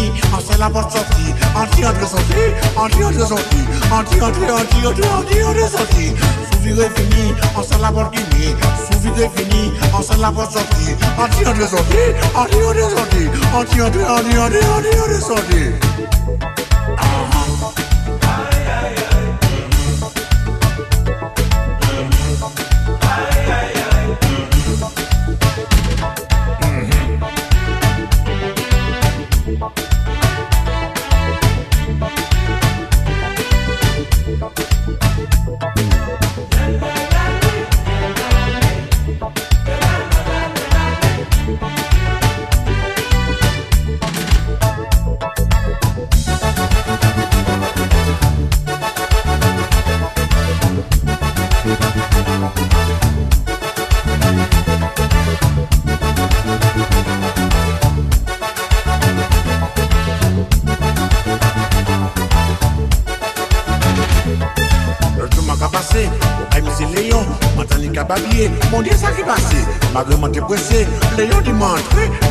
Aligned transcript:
vi 0.00 0.08
revenir, 0.08 0.24
en 0.32 0.58
la 0.58 0.70
porte 0.70 0.92
sortie. 0.92 1.34
Anti-entrée 1.54 2.06
sortie, 2.06 2.34
anti-entrée 2.76 3.26
sortie. 3.26 3.64
Anti-entrée, 3.90 4.50
anti-entrée, 4.50 5.08
anti-entrée 5.08 5.68
sortie. 5.68 6.14
Sous 6.52 6.58
vi 6.60 6.72
revenir, 6.72 7.34
en 7.56 7.62
salle 7.62 7.80
la 7.80 7.90
porte 7.90 8.14
guinée, 8.14 8.46
nie. 8.46 8.56
Sous 8.90 9.00
vi 9.00 9.10
revenir, 9.10 9.72
en 9.92 10.02
salle 10.02 10.20
la 10.20 10.30
porte 10.30 10.52
sortie. 10.52 10.94
Anti-entrée 11.18 11.66
sortie, 11.66 11.96
anti-entrée 12.34 12.82
sortie. 12.82 13.28
Anti-entrée, 13.54 14.04
anti-entrée, 14.04 14.60
anti-entrée 14.76 15.20
sortie. 15.20 16.39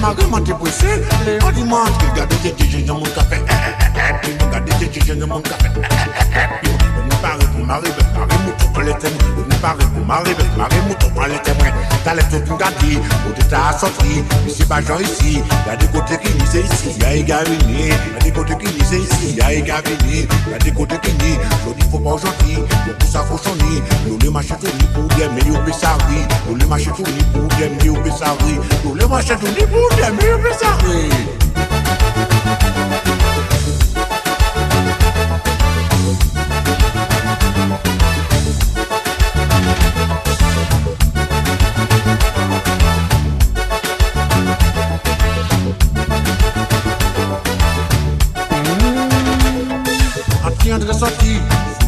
agrimenter 0.09 0.53
Bruxelles. 0.53 1.03
On 1.45 1.51
dit, 1.51 1.63
moi, 1.63 1.83
regardez, 2.11 2.35
j'ai 2.69 2.85
mon 2.85 3.01
café. 3.03 3.37
Regardez, 4.41 4.71
j'ai 5.05 5.15
mon 5.15 5.41
café. 5.41 5.68
Pour 10.09 10.17
m'arriver, 10.17 10.43
m'arriver 10.57 10.81
mouton 10.87 11.07
témoins, 11.43 11.71
t'as 12.03 12.15
les 12.15 12.23
tout 12.23 12.57
gardé, 12.57 12.97
côté 13.27 13.41
t'as 13.49 13.77
sorti, 13.77 14.23
ici 14.47 14.65
pas 14.65 14.81
ici, 14.81 15.43
y'a 15.67 15.75
des 15.75 15.85
côtés 15.87 16.17
qui 16.17 16.33
c'est 16.51 16.61
ici, 16.61 16.99
y'a 16.99 17.13
Égarini, 17.13 17.89
y'a 17.89 18.19
des 18.23 18.31
côtés 18.31 18.57
qui 18.57 18.79
ici, 18.79 19.35
y'a 19.37 19.53
Égarini, 19.53 20.27
y'a 20.51 20.57
des 20.57 20.71
côtés 20.71 20.97
qui 21.03 21.11
je 21.11 21.73
dis 21.73 21.91
faut 21.91 21.99
pas 21.99 22.11
gentil, 22.11 22.57
tout 22.99 23.07
ça 23.07 23.23
faut 23.23 23.37
changer, 23.37 23.83
nous 24.07 24.17
tout 24.17 24.27
ni 24.31 24.85
pour 24.93 25.03
des 25.15 25.29
meilleurs 25.29 25.63
Bessari, 25.63 26.25
nous 26.47 26.55
les 26.55 26.65
marchés 26.65 26.91
tout 26.95 27.03
ni 27.03 27.23
pour 27.31 27.47
des 27.57 27.69
meilleurs 27.69 28.01
Bessari, 28.01 28.59
nous 28.83 28.91
tout 28.91 28.95
ni 28.95 29.65
pour 29.67 29.89
des 29.95 30.11
meilleurs 30.11 30.39
Bessari. 30.39 31.09
Anti-entrée 50.89 51.07
sortie, 51.07 51.39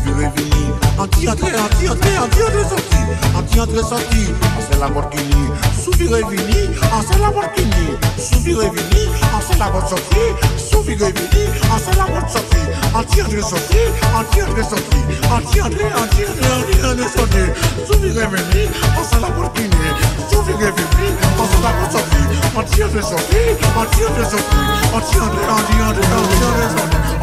vous 0.05 0.13
revenir. 0.13 0.75
Anti-entrée, 0.99 1.51
anti-entrée, 1.57 2.17
anti-entrée 2.19 2.69
sortie. 2.69 3.05
Anti-entrée 3.35 3.81
sortie, 3.81 4.29
c'est 4.69 4.79
la 4.79 4.89
porte 4.89 5.09
qui 5.15 5.23
nie. 5.23 5.49
Souvi 5.83 6.07
revenir, 6.07 6.69
c'est 7.09 7.19
la 7.19 7.31
porte 7.31 7.51
qui 7.55 7.65
nie. 7.65 7.97
Souvi 8.19 8.53
revenir, 8.53 9.09
c'est 9.49 9.57
la 9.57 9.65
porte 9.69 9.89
sortie. 9.89 10.29
Souvi 10.55 10.93
revenir, 10.93 11.49
c'est 11.83 11.97
la 11.97 12.03
porte 12.03 12.29
sortie. 12.29 12.57
Anti-entrée 12.93 13.41
sortie, 13.41 13.89
anti-entrée 14.13 14.63
sortie. 14.63 15.03
Anti-entrée, 15.33 15.89
anti-entrée, 15.97 16.51
anti-entrée 16.61 17.09
sortie. 17.09 17.49
Souvi 17.87 18.09
revenir, 18.11 18.69
c'est 19.01 19.19
la 19.19 19.27
porte 19.29 19.55
qui 19.55 19.63
nie. 19.63 19.91
Souvi 20.29 20.53
revenir, 20.53 21.09
c'est 21.49 21.63
la 21.63 21.71
porte 21.73 21.91
sortie. 21.91 22.25
Anti-entrée 22.55 23.01
sortie, 23.01 23.49
anti-entrée 23.75 24.29
sortie. 24.29 24.61
Anti-entrée, 24.93 25.47
anti-entrée, 25.49 26.05
anti-entrée 26.05 26.69
sortie. 26.77 27.20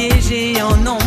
piégé 0.00 0.62
en 0.62 0.76
nom 0.78 0.99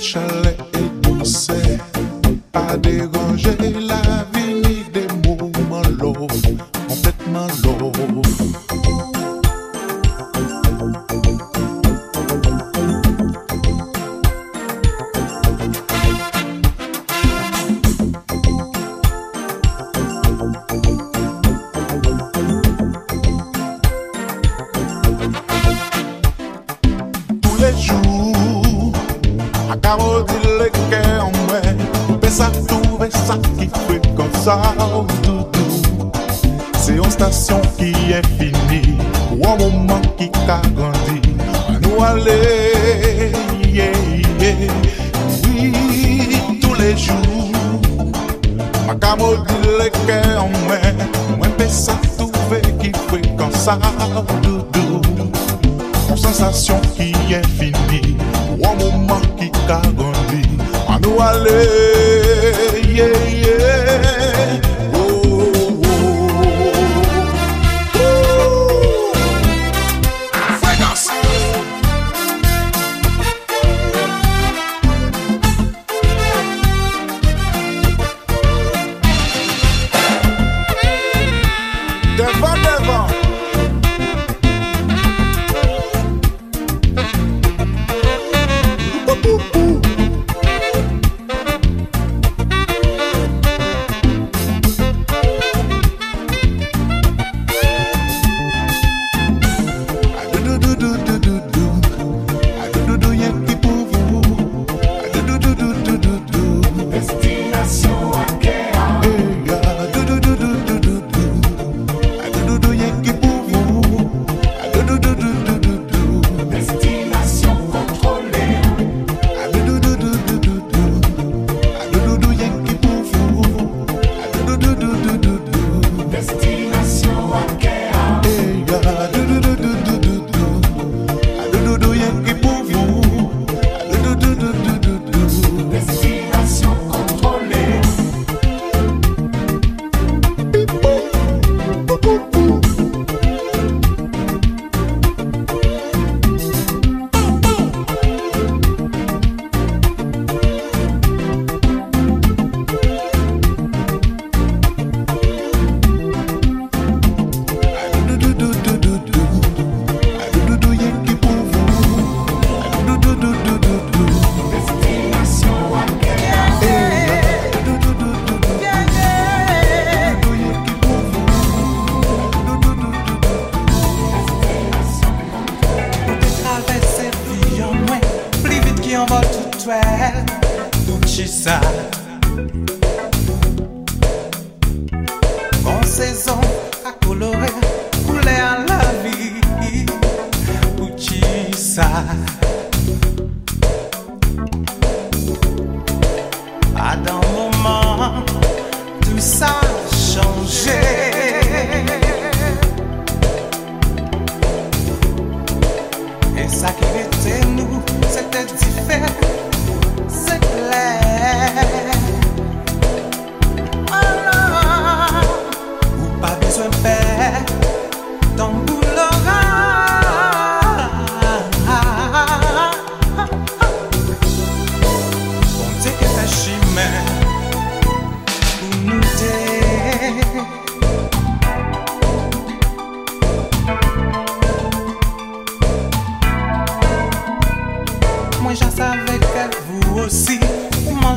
chalet 0.00 0.56
et 0.74 1.02
tout, 1.02 1.24
c'est 1.24 1.78
pas 2.52 2.76
déranger 2.76 3.56
la 3.80 4.07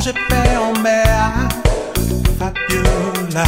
jepe 0.02 0.36
an 0.36 0.82
mè 0.82 1.04
a 1.08 1.48
Fabiola. 2.38 3.46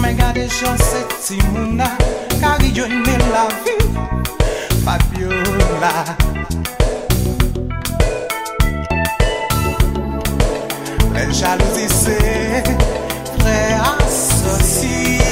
Mè 0.00 0.14
gade 0.14 0.46
jan 0.58 0.76
se 0.78 1.00
ti 1.24 1.40
mouna 1.52 1.88
Kari 2.40 2.72
yon 2.76 2.92
mè 3.06 3.16
la 3.32 3.46
vi 3.62 3.76
Fabiola. 4.84 5.94
Lè 11.12 11.26
jalousi 11.30 11.88
se 11.88 12.18
Prè 13.38 13.78
asosi 13.80 15.25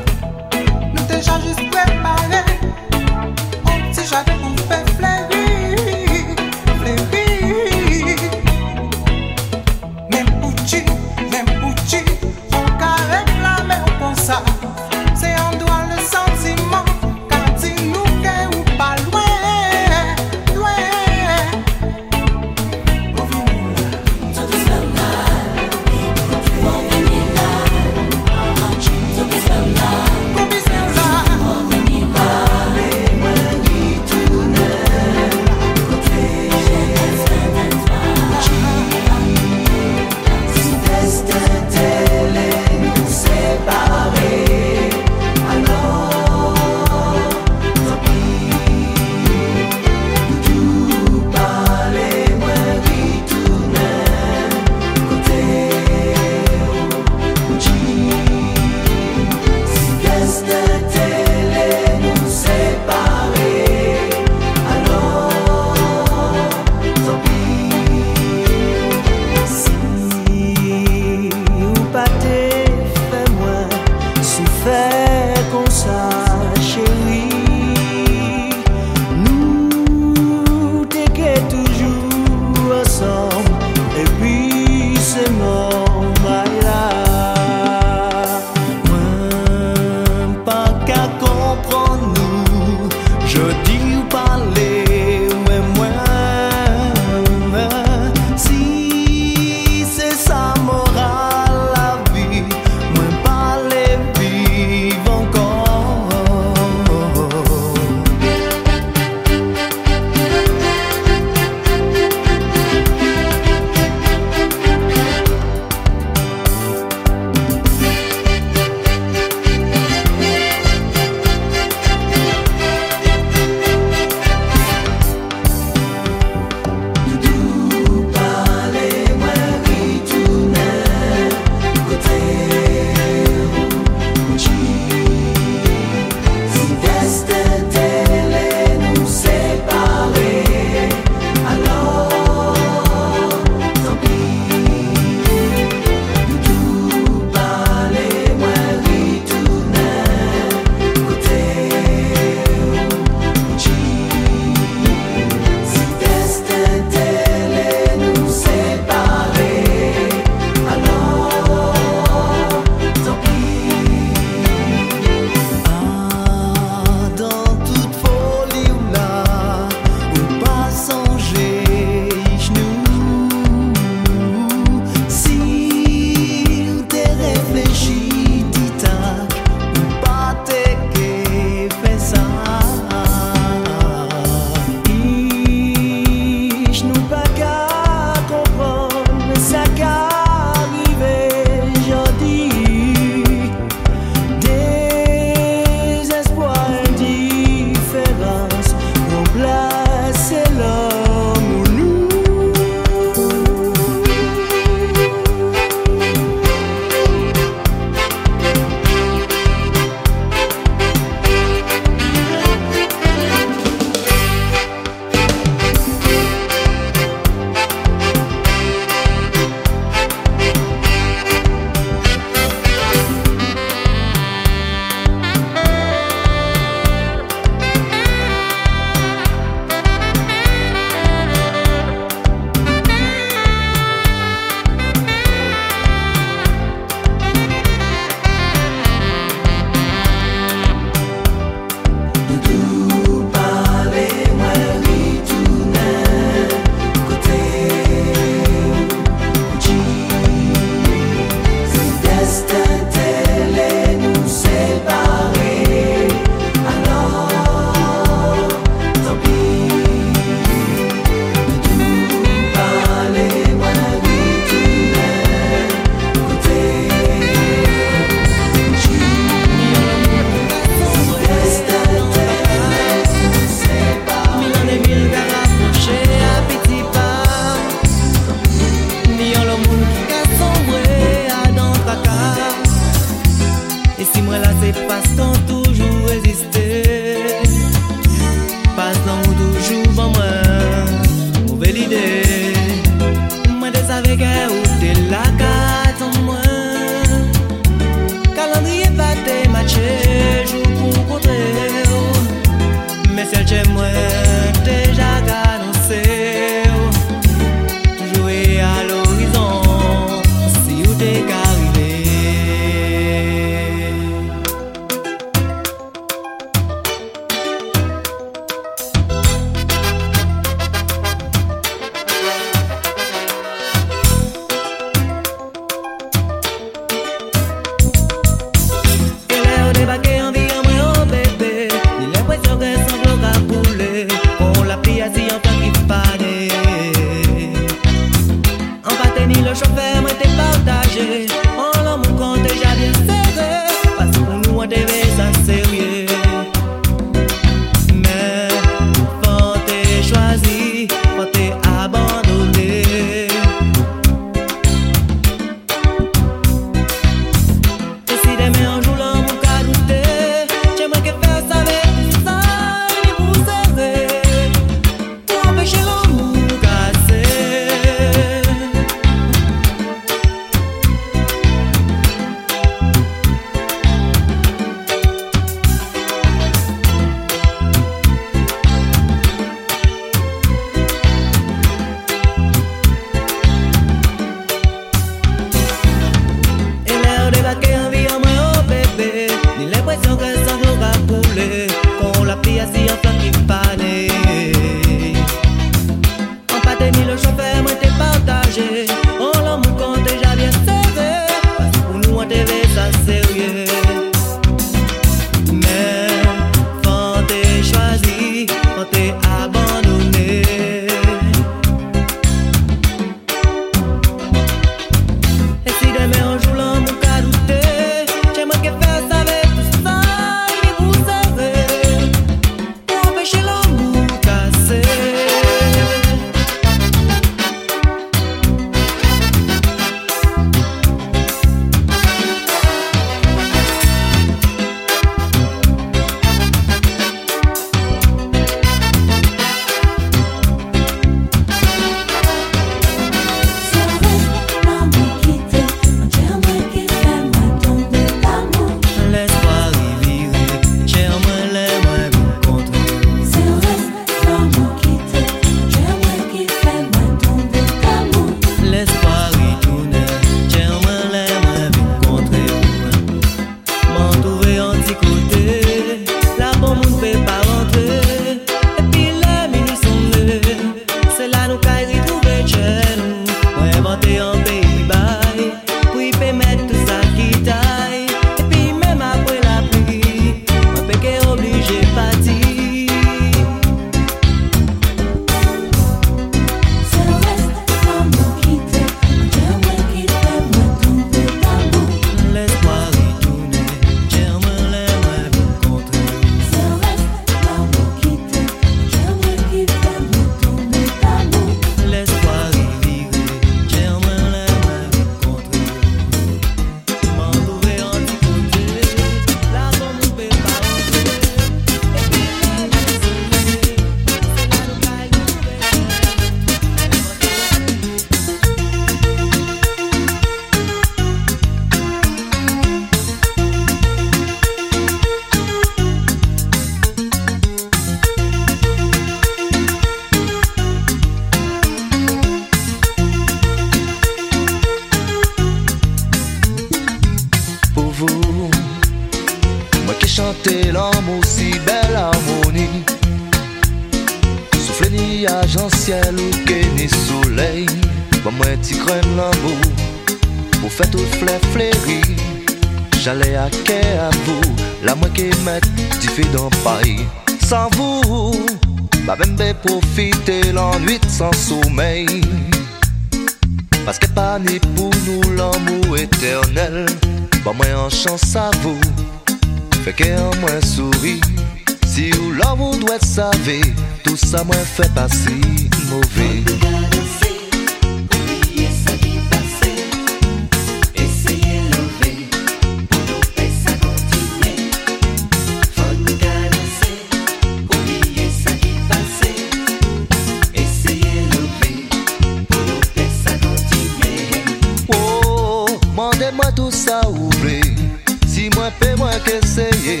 Si 598.26 598.50
moi 598.54 598.70
paie 598.78 598.94
moi 598.96 599.10
qu'essayer. 599.24 600.00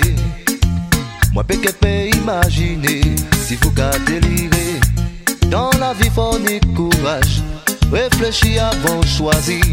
Moi 1.32 1.44
paie 1.44 1.56
que 1.56 1.70
peut 1.72 2.16
imaginer. 2.16 3.00
Si 3.46 3.56
vous 3.56 3.72
délirer 4.06 4.80
Dans 5.50 5.70
la 5.80 5.94
vie 5.94 6.10
faut 6.14 6.38
ni 6.38 6.60
courage. 6.74 7.42
Réfléchis 7.92 8.58
avant 8.58 9.00
choisir. 9.02 9.64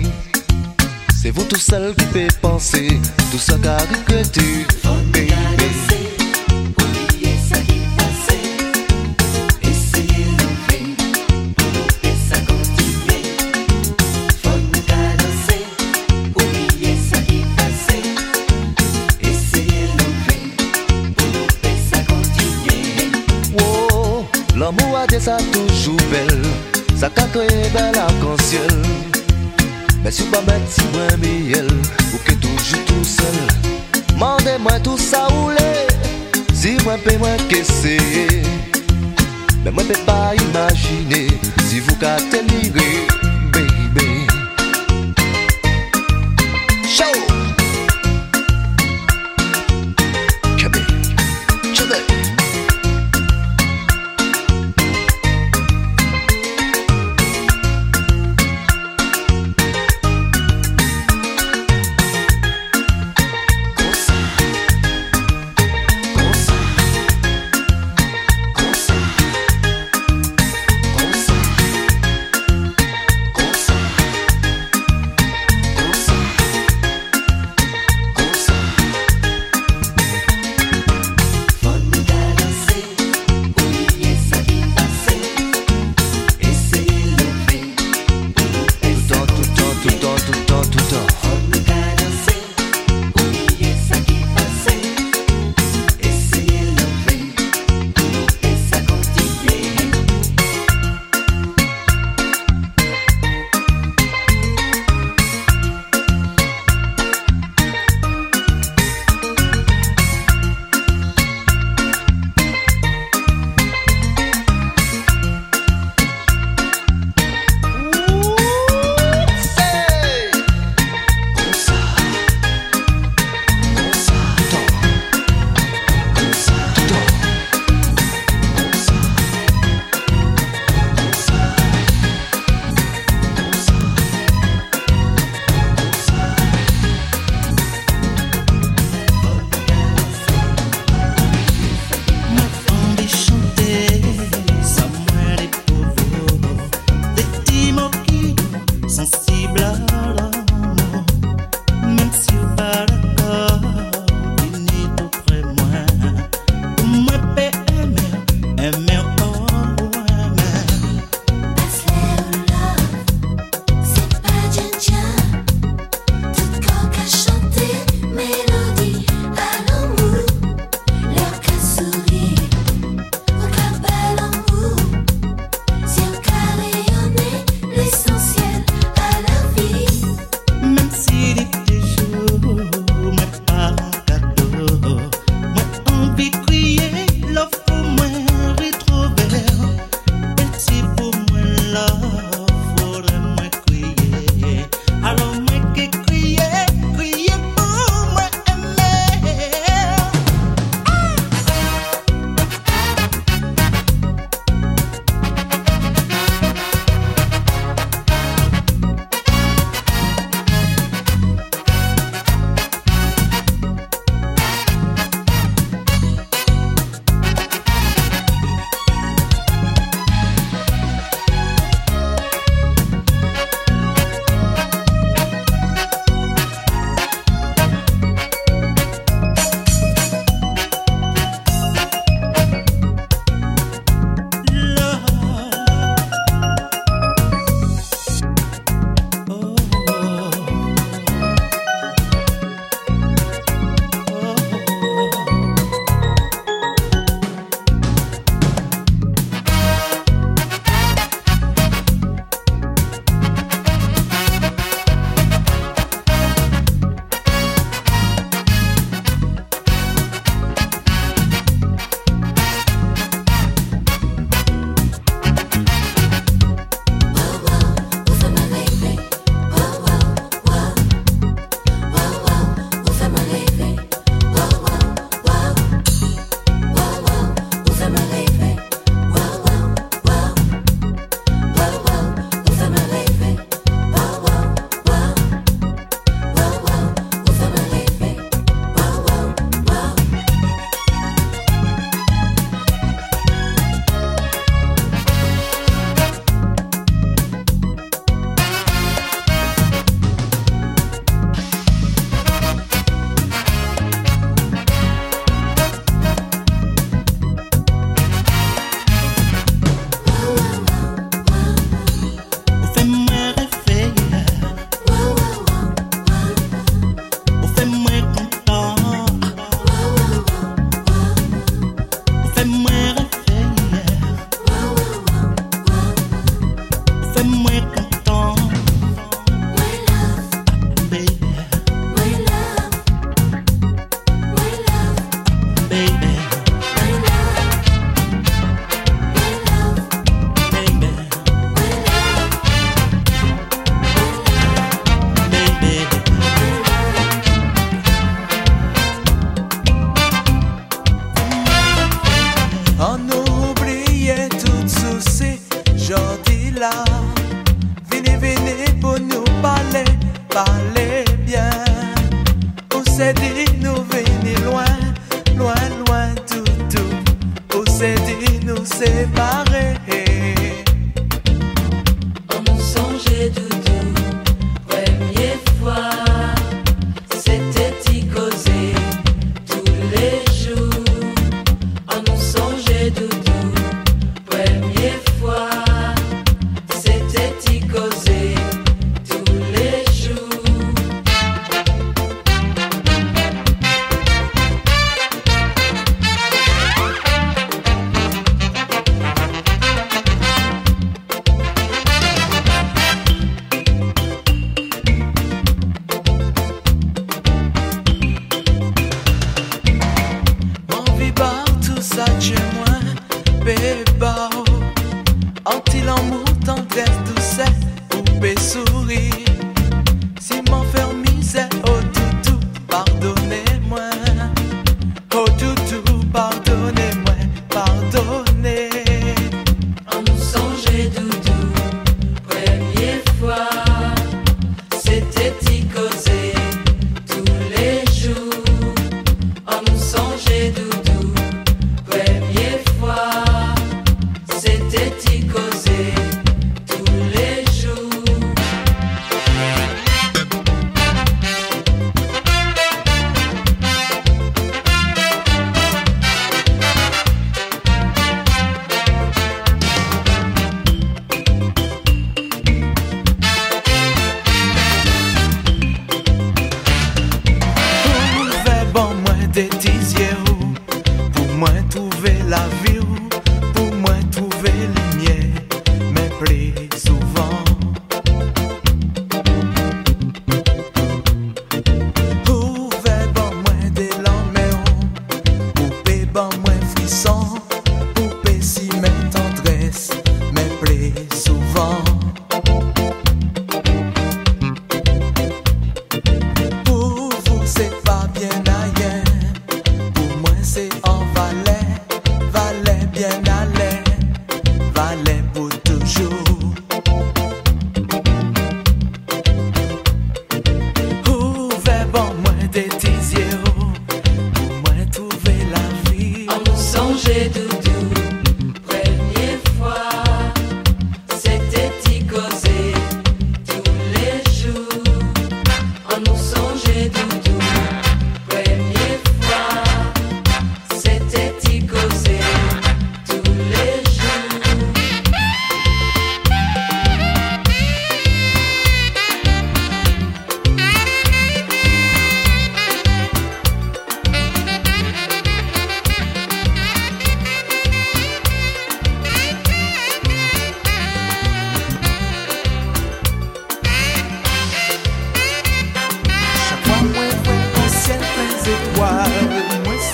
C'est 1.21 1.31
vous 1.31 1.43
tout 1.43 1.59
seul 1.59 1.93
qui 1.95 2.05
peut 2.05 2.27
penser. 2.41 2.99
Tout 3.31 3.39
ça 3.39 3.55
qu'a 3.61 3.77
regretté 3.77 4.65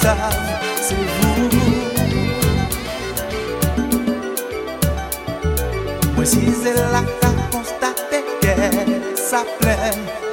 savent, 0.08 0.60
c'est 0.82 0.96
vous. 0.96 1.50
Moi, 6.16 6.26
si 6.26 6.50
c'est 6.64 6.74
là 6.94 7.04
qu'a 7.20 7.32
constaté 7.52 8.20
que 8.42 9.18
ça 9.18 9.44
plaît. 9.60 10.27